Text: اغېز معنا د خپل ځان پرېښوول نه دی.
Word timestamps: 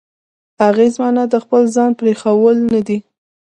اغېز 0.67 0.93
معنا 1.01 1.23
د 1.29 1.35
خپل 1.43 1.61
ځان 1.75 1.91
پرېښوول 1.99 2.57
نه 2.73 2.81
دی. 2.87 2.97